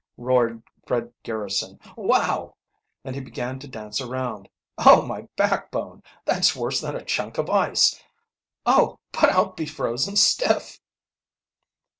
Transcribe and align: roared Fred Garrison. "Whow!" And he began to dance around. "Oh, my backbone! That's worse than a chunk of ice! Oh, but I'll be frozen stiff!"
roared 0.17 0.63
Fred 0.87 1.13
Garrison. 1.21 1.77
"Whow!" 1.95 2.55
And 3.05 3.13
he 3.13 3.21
began 3.21 3.59
to 3.59 3.67
dance 3.67 4.01
around. 4.01 4.49
"Oh, 4.79 5.05
my 5.05 5.27
backbone! 5.35 6.01
That's 6.25 6.55
worse 6.55 6.81
than 6.81 6.95
a 6.95 7.05
chunk 7.05 7.37
of 7.37 7.51
ice! 7.51 8.03
Oh, 8.65 8.97
but 9.11 9.25
I'll 9.29 9.51
be 9.51 9.67
frozen 9.67 10.15
stiff!" 10.15 10.79